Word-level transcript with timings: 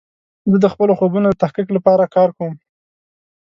زه 0.51 0.57
د 0.63 0.65
خپلو 0.73 0.93
خوبونو 0.99 1.27
د 1.31 1.35
تحقق 1.43 1.67
لپاره 1.77 2.11
کار 2.15 2.29
کوم. 2.37 2.53